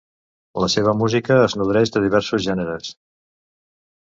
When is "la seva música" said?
0.63-1.37